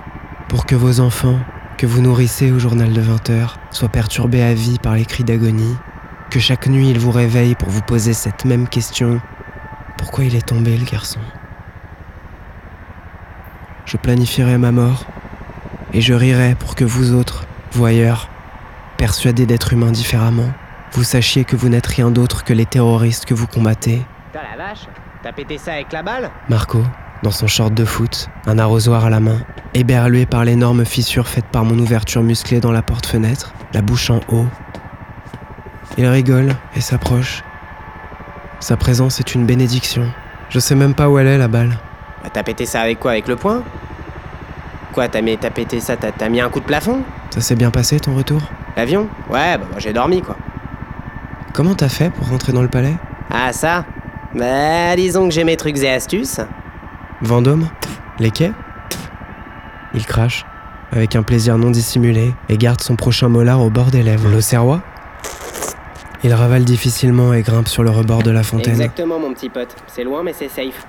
pour 0.50 0.66
que 0.66 0.75
vos 0.75 1.00
enfants, 1.00 1.40
que 1.78 1.86
vous 1.86 2.02
nourrissez 2.02 2.52
au 2.52 2.58
journal 2.58 2.92
de 2.92 3.02
20 3.02 3.30
heures, 3.30 3.60
soient 3.70 3.90
perturbés 3.90 4.42
à 4.42 4.56
vie 4.56 4.80
par 4.80 4.96
les 4.96 5.06
cris 5.06 5.24
d'agonie, 5.24 5.78
que 6.34 6.40
chaque 6.40 6.66
nuit 6.66 6.90
il 6.90 6.98
vous 6.98 7.12
réveille 7.12 7.54
pour 7.54 7.70
vous 7.70 7.84
poser 7.84 8.13
cette 8.13 8.44
même 8.44 8.68
question. 8.68 9.22
Pourquoi 10.00 10.24
il 10.24 10.36
est 10.36 10.48
tombé 10.48 10.75
le 10.75 10.84
garçon? 10.84 11.20
Je 13.86 13.98
planifierai 13.98 14.58
ma 14.58 14.72
mort 14.72 15.06
et 15.94 16.02
je 16.02 16.16
rirai 16.16 16.56
pour 16.56 16.74
que 16.74 16.86
vous 16.86 17.13
autres, 17.13 17.46
voyeurs, 17.72 18.30
persuadés 18.98 19.46
d'être 19.46 19.74
humains 19.74 19.92
différemment, 19.92 20.50
vous 20.94 21.04
sachiez 21.04 21.44
que 21.44 21.56
vous 21.56 21.70
n'êtes 21.70 21.86
rien 21.86 22.10
d'autre 22.10 22.44
que 22.44 22.54
les 22.54 22.66
terroristes 22.66 23.25
que 23.25 23.36
vous 23.36 23.46
combattez. 23.46 24.04
Putain 24.32 24.46
la 24.58 24.70
vache, 24.70 24.88
t'as 25.22 25.34
pété 25.34 25.60
ça 25.60 25.74
avec 25.74 25.94
la 25.94 26.02
balle? 26.02 26.32
Marco, 26.50 26.84
dans 27.22 27.30
son 27.30 27.46
short 27.46 27.75
de 27.75 27.86
foot, 27.86 28.28
un 28.48 28.58
arrosoir 28.58 29.06
à 29.06 29.12
la 29.12 29.20
main, 29.20 29.38
éberlué 29.75 30.25
par 30.25 30.46
l'énorme 30.46 30.84
fissure 30.84 31.28
faite 31.28 31.46
par 31.52 31.63
mon 31.63 31.78
ouverture 31.78 32.24
musclée 32.24 32.60
dans 32.60 32.72
la 32.72 32.82
porte-fenêtre, 32.82 33.54
la 33.72 33.84
bouche 33.84 34.10
en 34.10 34.20
haut, 34.30 34.48
il 35.98 36.06
rigole 36.08 36.56
et 36.76 36.82
s'approche. 36.82 37.44
Sa 38.60 38.78
présence 38.78 39.20
est 39.20 39.36
une 39.36 39.46
bénédiction. 39.46 40.08
Je 40.50 40.60
sais 40.60 40.76
même 40.76 40.94
pas 40.94 41.10
où 41.10 41.18
elle 41.20 41.28
est, 41.28 41.38
la 41.38 41.48
balle. 41.48 41.78
Bah, 42.24 42.30
T'as 42.32 42.44
pété 42.44 42.66
ça 42.66 42.82
avec 42.82 43.00
quoi? 43.00 43.12
Avec 43.12 43.28
le 43.28 43.36
poing? 43.36 43.64
Quoi, 44.94 45.08
t'as 45.08 45.22
mis- 45.22 45.38
t'as 45.38 45.50
pété 45.50 45.80
ça, 45.80 45.98
t'as 45.98 46.12
t'as 46.12 46.30
mis 46.30 46.40
un 46.40 46.50
coup 46.50 46.60
de 46.60 46.66
plafond? 46.66 47.02
Ça 47.32 47.42
s'est 47.42 47.56
bien 47.56 47.72
passé, 47.72 48.00
ton 48.00 48.14
retour? 48.16 48.42
L'avion? 48.78 49.08
Ouais, 49.30 49.58
bah 49.58 49.66
moi 49.72 49.80
j'ai 49.80 49.92
dormi 49.94 50.22
quoi. 50.22 50.36
Comment 51.54 51.74
t'as 51.76 51.90
fait 51.90 52.12
pour 52.12 52.30
rentrer 52.30 52.54
dans 52.54 52.62
le 52.62 52.68
palais? 52.68 52.96
Ah 53.32 53.52
ça? 53.54 53.86
Bah 54.36 54.96
disons 54.96 55.28
que 55.28 55.34
j'ai 55.34 55.44
mes 55.44 55.58
trucs 55.58 55.78
et 55.80 55.90
astuces. 55.92 56.40
Vendôme? 57.22 57.68
Les 58.20 58.30
quais? 58.32 58.52
Il 59.96 60.06
crache, 60.06 60.46
avec 60.92 61.16
un 61.16 61.24
plaisir 61.24 61.58
non 61.58 61.72
dissimulé, 61.72 62.34
et 62.50 62.58
garde 62.58 62.82
son 62.82 62.96
prochain 62.96 63.30
molar 63.30 63.62
au 63.62 63.70
bord 63.72 63.90
des 63.92 64.04
lèvres. 64.04 64.30
L'Auxerrois 64.30 64.82
Il 66.25 66.34
ravale 66.34 66.63
difficilement 66.63 67.34
et 67.34 67.42
grimpe 67.42 67.68
sur 67.68 67.84
le 67.84 67.89
rebord 67.89 68.24
de 68.24 68.32
la 68.32 68.44
fontaine. 68.44 68.74
Exactement 68.74 69.20
mon 69.20 69.34
petit 69.34 69.50
pote, 69.50 69.75
c'est 69.88 70.03
loin 70.03 70.24
mais 70.24 70.34
c'est 70.34 70.48
safe. 70.48 70.86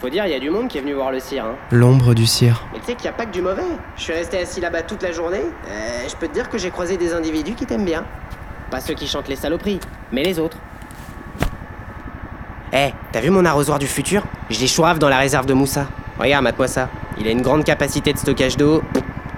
Faut 0.00 0.08
dire, 0.08 0.26
il 0.26 0.32
y 0.32 0.34
a 0.34 0.38
du 0.38 0.50
monde 0.50 0.68
qui 0.68 0.78
est 0.78 0.80
venu 0.80 0.94
voir 0.94 1.10
le 1.10 1.18
cire. 1.18 1.44
Hein. 1.44 1.54
L'ombre 1.72 2.14
du 2.14 2.24
cire. 2.26 2.64
Mais 2.72 2.78
tu 2.78 2.86
sais 2.86 2.94
qu'il 2.94 3.02
n'y 3.02 3.08
a 3.08 3.12
pas 3.12 3.26
que 3.26 3.32
du 3.32 3.42
mauvais. 3.42 3.62
Je 3.96 4.02
suis 4.02 4.12
resté 4.12 4.38
assis 4.38 4.60
là-bas 4.60 4.82
toute 4.82 5.02
la 5.02 5.10
journée. 5.10 5.42
Euh, 5.68 6.08
je 6.08 6.14
peux 6.14 6.28
te 6.28 6.34
dire 6.34 6.48
que 6.48 6.56
j'ai 6.56 6.70
croisé 6.70 6.96
des 6.96 7.12
individus 7.14 7.54
qui 7.54 7.66
t'aiment 7.66 7.84
bien. 7.84 8.04
Pas 8.70 8.80
ceux 8.80 8.94
qui 8.94 9.08
chantent 9.08 9.28
les 9.28 9.36
saloperies, 9.36 9.80
mais 10.12 10.22
les 10.22 10.38
autres. 10.38 10.56
Eh, 12.72 12.90
t'as 13.10 13.20
vu 13.20 13.30
mon 13.30 13.44
arrosoir 13.44 13.78
du 13.80 13.86
futur? 13.86 14.22
Je 14.50 14.60
l'ai 14.60 14.68
chourave 14.68 15.00
dans 15.00 15.08
la 15.08 15.18
réserve 15.18 15.46
de 15.46 15.54
Moussa. 15.54 15.86
Regarde, 16.18 16.44
mate-moi 16.44 16.68
ça. 16.68 16.88
Il 17.18 17.26
a 17.26 17.30
une 17.30 17.42
grande 17.42 17.64
capacité 17.64 18.12
de 18.12 18.18
stockage 18.18 18.56
d'eau. 18.56 18.82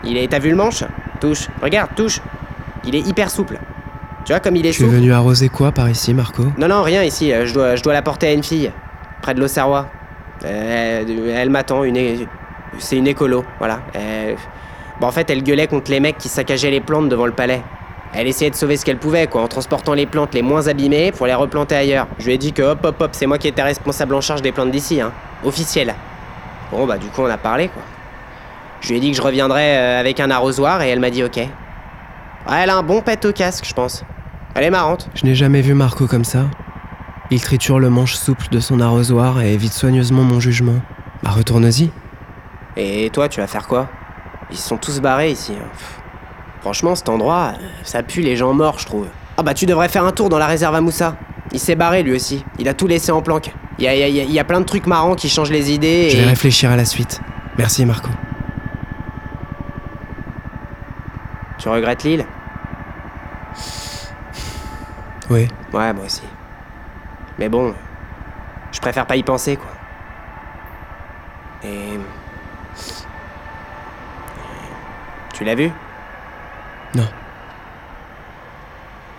Il 0.04 0.18
est. 0.18 0.28
T'as 0.28 0.40
vu 0.40 0.50
le 0.50 0.56
manche? 0.56 0.84
Touche. 1.20 1.48
Regarde, 1.62 1.90
touche. 1.94 2.20
Il 2.84 2.94
est 2.94 3.06
hyper 3.06 3.30
souple. 3.30 3.58
Tu 4.24 4.32
vois 4.32 4.40
comme 4.40 4.56
il 4.56 4.66
est 4.66 4.70
Tu 4.72 4.84
es 4.84 4.88
venu 4.88 5.12
arroser 5.12 5.48
quoi 5.48 5.72
par 5.72 5.88
ici, 5.88 6.14
Marco? 6.14 6.44
Non, 6.58 6.68
non, 6.68 6.82
rien 6.82 7.02
ici. 7.02 7.32
euh, 7.32 7.46
Je 7.46 7.54
dois, 7.54 7.76
je 7.76 7.82
dois 7.82 7.92
la 7.92 8.02
porter 8.02 8.28
à 8.28 8.32
une 8.32 8.42
fille, 8.42 8.70
près 9.22 9.34
de 9.34 9.40
l'Auxerrois. 9.40 9.86
Euh, 10.44 11.34
elle 11.36 11.50
m'attend, 11.50 11.84
une 11.84 12.26
c'est 12.78 12.96
une 12.96 13.06
écolo, 13.08 13.44
voilà. 13.58 13.80
Euh, 13.96 14.34
Bon, 15.00 15.06
en 15.06 15.12
fait, 15.12 15.30
elle 15.30 15.42
gueulait 15.42 15.66
contre 15.66 15.90
les 15.90 15.98
mecs 15.98 16.18
qui 16.18 16.28
saccageaient 16.28 16.70
les 16.70 16.82
plantes 16.82 17.08
devant 17.08 17.24
le 17.24 17.32
palais. 17.32 17.62
Elle 18.12 18.26
essayait 18.26 18.50
de 18.50 18.54
sauver 18.54 18.76
ce 18.76 18.84
qu'elle 18.84 18.98
pouvait, 18.98 19.28
quoi, 19.28 19.40
en 19.40 19.48
transportant 19.48 19.94
les 19.94 20.04
plantes 20.04 20.34
les 20.34 20.42
moins 20.42 20.68
abîmées 20.68 21.10
pour 21.10 21.26
les 21.26 21.32
replanter 21.32 21.74
ailleurs. 21.74 22.06
Je 22.18 22.26
lui 22.26 22.34
ai 22.34 22.38
dit 22.38 22.52
que 22.52 22.60
hop, 22.60 22.84
hop, 22.84 22.96
hop, 23.00 23.08
c'est 23.12 23.24
moi 23.24 23.38
qui 23.38 23.48
étais 23.48 23.62
responsable 23.62 24.14
en 24.14 24.20
charge 24.20 24.42
des 24.42 24.52
plantes 24.52 24.70
d'ici, 24.70 25.00
hein. 25.00 25.10
Officiel. 25.42 25.94
Bon, 26.70 26.86
bah, 26.86 26.98
du 26.98 27.06
coup, 27.06 27.22
on 27.22 27.30
a 27.30 27.38
parlé, 27.38 27.68
quoi. 27.68 27.82
Je 28.82 28.90
lui 28.90 28.96
ai 28.98 29.00
dit 29.00 29.10
que 29.10 29.16
je 29.16 29.22
reviendrais 29.22 29.96
avec 29.96 30.20
un 30.20 30.30
arrosoir 30.30 30.82
et 30.82 30.90
elle 30.90 31.00
m'a 31.00 31.08
dit 31.10 31.24
ok. 31.24 31.40
Ouais, 32.48 32.56
elle 32.62 32.70
a 32.70 32.76
un 32.76 32.82
bon 32.82 33.00
pet 33.02 33.24
au 33.24 33.32
casque, 33.32 33.64
je 33.66 33.74
pense. 33.74 34.04
Elle 34.54 34.64
est 34.64 34.70
marrante. 34.70 35.08
Je 35.14 35.24
n'ai 35.24 35.34
jamais 35.34 35.60
vu 35.60 35.74
Marco 35.74 36.06
comme 36.06 36.24
ça. 36.24 36.44
Il 37.30 37.40
triture 37.40 37.78
le 37.78 37.90
manche 37.90 38.14
souple 38.14 38.46
de 38.50 38.58
son 38.60 38.80
arrosoir 38.80 39.40
et 39.40 39.52
évite 39.54 39.72
soigneusement 39.72 40.22
mon 40.22 40.40
jugement. 40.40 40.80
Bah 41.22 41.30
retourne-y. 41.30 41.90
Et 42.76 43.10
toi, 43.12 43.28
tu 43.28 43.40
vas 43.40 43.46
faire 43.46 43.68
quoi? 43.68 43.88
Ils 44.50 44.56
se 44.56 44.68
sont 44.68 44.76
tous 44.78 45.00
barrés 45.00 45.30
ici. 45.30 45.52
hein. 45.56 45.68
Pff. 45.72 46.00
Franchement, 46.60 46.94
cet 46.94 47.08
endroit, 47.08 47.52
euh, 47.54 47.66
ça 47.84 48.02
pue 48.02 48.20
les 48.20 48.36
gens 48.36 48.52
morts, 48.52 48.78
je 48.78 48.86
trouve. 48.86 49.06
Ah 49.36 49.42
bah 49.42 49.54
tu 49.54 49.64
devrais 49.66 49.88
faire 49.88 50.04
un 50.04 50.12
tour 50.12 50.28
dans 50.28 50.38
la 50.38 50.46
réserve 50.46 50.74
à 50.74 50.80
Moussa. 50.80 51.16
Il 51.52 51.60
s'est 51.60 51.76
barré 51.76 52.02
lui 52.02 52.12
aussi. 52.12 52.44
Il 52.58 52.68
a 52.68 52.74
tout 52.74 52.86
laissé 52.86 53.12
en 53.12 53.22
planque. 53.22 53.54
Il 53.78 53.84
y 53.84 53.88
a, 53.88 53.94
y 54.08 54.18
y 54.36 54.44
plein 54.44 54.60
de 54.60 54.66
trucs 54.66 54.86
marrants 54.86 55.14
qui 55.14 55.28
changent 55.28 55.50
les 55.50 55.72
idées. 55.72 56.10
Je 56.10 56.16
et... 56.16 56.20
vais 56.20 56.26
réfléchir 56.26 56.70
à 56.70 56.76
la 56.76 56.84
suite. 56.84 57.20
Merci 57.56 57.86
Marco. 57.86 58.10
Tu 61.60 61.68
regrettes 61.68 62.04
l'île 62.04 62.26
Oui. 65.28 65.46
Ouais, 65.74 65.92
moi 65.92 66.06
aussi. 66.06 66.22
Mais 67.38 67.50
bon, 67.50 67.74
je 68.72 68.80
préfère 68.80 69.06
pas 69.06 69.16
y 69.16 69.22
penser, 69.22 69.56
quoi. 69.56 69.70
Et... 71.62 72.00
Tu 75.34 75.44
l'as 75.44 75.54
vue 75.54 75.70
Non. 76.94 77.08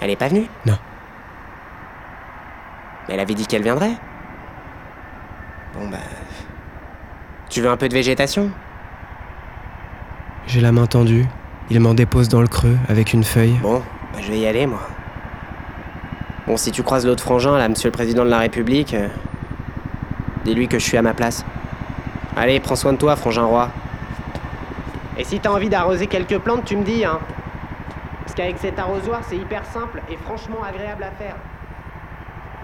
Elle 0.01 0.09
est 0.09 0.15
pas 0.15 0.27
venue? 0.27 0.47
Non. 0.65 0.77
Elle 3.07 3.19
avait 3.19 3.35
dit 3.35 3.45
qu'elle 3.45 3.63
viendrait 3.63 3.97
Bon 5.73 5.87
bah... 5.89 5.97
Tu 7.49 7.61
veux 7.61 7.69
un 7.69 7.77
peu 7.77 7.87
de 7.87 7.93
végétation? 7.93 8.49
J'ai 10.47 10.61
la 10.61 10.71
main 10.71 10.87
tendue. 10.87 11.27
Il 11.69 11.79
m'en 11.79 11.93
dépose 11.93 12.27
dans 12.27 12.41
le 12.41 12.47
creux 12.47 12.77
avec 12.89 13.13
une 13.13 13.23
feuille. 13.23 13.57
Bon, 13.61 13.81
bah, 14.13 14.19
je 14.21 14.31
vais 14.31 14.39
y 14.39 14.47
aller, 14.47 14.67
moi. 14.67 14.81
Bon, 16.47 16.57
si 16.57 16.71
tu 16.71 16.83
croises 16.83 17.05
l'autre 17.05 17.23
frangin, 17.23 17.57
là, 17.57 17.69
monsieur 17.69 17.87
le 17.87 17.93
président 17.93 18.25
de 18.25 18.29
la 18.29 18.39
République, 18.39 18.93
euh, 18.93 19.07
dis-lui 20.43 20.67
que 20.67 20.79
je 20.79 20.83
suis 20.83 20.97
à 20.97 21.01
ma 21.01 21.13
place. 21.13 21.45
Allez, 22.35 22.59
prends 22.59 22.75
soin 22.75 22.93
de 22.93 22.97
toi, 22.97 23.15
frangin 23.15 23.43
roi. 23.43 23.69
Et 25.17 25.23
si 25.23 25.39
t'as 25.39 25.51
envie 25.51 25.69
d'arroser 25.69 26.07
quelques 26.07 26.39
plantes, 26.39 26.65
tu 26.65 26.75
me 26.75 26.83
dis, 26.83 27.05
hein. 27.05 27.19
Parce 28.21 28.33
qu'avec 28.33 28.57
cet 28.59 28.79
arrosoir, 28.79 29.21
c'est 29.29 29.35
hyper 29.35 29.63
simple 29.65 30.01
et 30.09 30.17
franchement 30.17 30.63
agréable 30.67 31.03
à 31.03 31.11
faire. 31.11 31.35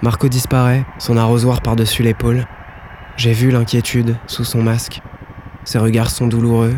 Marco 0.01 0.27
disparaît, 0.27 0.85
son 0.97 1.17
arrosoir 1.17 1.61
par-dessus 1.61 2.03
l'épaule. 2.03 2.45
J'ai 3.15 3.33
vu 3.33 3.51
l'inquiétude 3.51 4.15
sous 4.27 4.43
son 4.43 4.61
masque. 4.61 5.01
Ses 5.63 5.79
regards 5.79 6.09
sont 6.09 6.27
douloureux. 6.27 6.75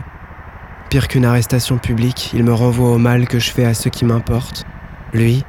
Pire 0.89 1.07
qu'une 1.07 1.25
arrestation 1.25 1.77
publique, 1.77 2.31
il 2.33 2.43
me 2.43 2.51
renvoie 2.51 2.89
au 2.89 2.97
mal 2.97 3.27
que 3.27 3.37
je 3.37 3.51
fais 3.51 3.63
à 3.63 3.75
ceux 3.75 3.91
qui 3.91 4.05
m'importent. 4.05 4.65
Lui, 5.13 5.45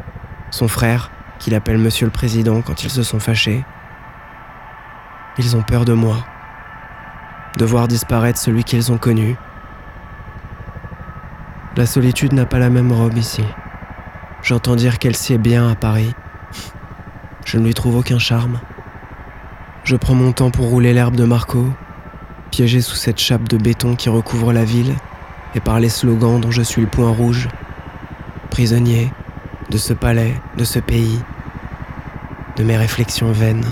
son 0.50 0.68
frère, 0.68 1.10
qu'il 1.38 1.54
appelle 1.54 1.78
Monsieur 1.78 2.04
le 2.04 2.12
Président 2.12 2.60
quand 2.60 2.84
ils 2.84 2.90
se 2.90 3.02
sont 3.02 3.20
fâchés. 3.20 3.64
Ils 5.38 5.56
ont 5.56 5.62
peur 5.62 5.86
de 5.86 5.94
moi. 5.94 6.18
De 7.56 7.64
voir 7.64 7.88
disparaître 7.88 8.38
celui 8.38 8.64
qu'ils 8.64 8.92
ont 8.92 8.98
connu. 8.98 9.34
La 11.74 11.86
solitude 11.86 12.34
n'a 12.34 12.44
pas 12.44 12.58
la 12.58 12.68
même 12.68 12.92
robe 12.92 13.16
ici. 13.16 13.44
J'entends 14.42 14.76
dire 14.76 14.98
qu'elle 14.98 15.16
sied 15.16 15.38
bien 15.38 15.70
à 15.70 15.74
Paris. 15.74 16.14
Je 17.46 17.56
ne 17.56 17.64
lui 17.64 17.72
trouve 17.72 17.96
aucun 17.96 18.18
charme. 18.18 18.60
Je 19.84 19.96
prends 19.96 20.14
mon 20.14 20.32
temps 20.32 20.50
pour 20.50 20.66
rouler 20.66 20.92
l'herbe 20.92 21.16
de 21.16 21.24
Marco, 21.24 21.66
piégé 22.50 22.82
sous 22.82 22.96
cette 22.96 23.18
chape 23.18 23.48
de 23.48 23.56
béton 23.56 23.96
qui 23.96 24.10
recouvre 24.10 24.52
la 24.52 24.64
ville, 24.64 24.94
et 25.54 25.60
par 25.60 25.80
les 25.80 25.88
slogans 25.88 26.40
dont 26.40 26.50
je 26.50 26.62
suis 26.62 26.82
le 26.82 26.88
point 26.88 27.10
rouge. 27.10 27.48
Prisonnier 28.50 29.12
de 29.70 29.78
ce 29.78 29.92
palais, 29.92 30.34
de 30.56 30.64
ce 30.64 30.78
pays, 30.78 31.20
de 32.56 32.64
mes 32.64 32.76
réflexions 32.76 33.32
vaines. 33.32 33.66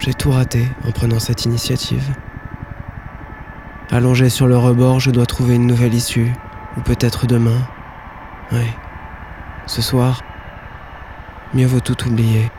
J'ai 0.00 0.14
tout 0.14 0.30
raté 0.30 0.68
en 0.86 0.90
prenant 0.90 1.20
cette 1.20 1.44
initiative. 1.44 2.12
Allongé 3.90 4.28
sur 4.28 4.46
le 4.46 4.58
rebord, 4.58 5.00
je 5.00 5.10
dois 5.10 5.26
trouver 5.26 5.54
une 5.54 5.66
nouvelle 5.66 5.94
issue, 5.94 6.32
ou 6.76 6.80
peut-être 6.80 7.26
demain. 7.26 7.58
Oui, 8.52 8.66
ce 9.66 9.80
soir, 9.80 10.22
mieux 11.54 11.66
vaut 11.66 11.80
tout 11.80 12.06
oublier. 12.06 12.50